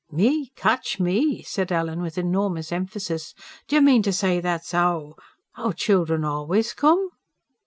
[0.09, 0.51] "ME...?
[0.55, 3.35] Catch me!" said Ellen, with enormous emphasis.
[3.67, 5.13] "D'yer mean to say that's 'ow...
[5.59, 7.09] 'ow the children always come?"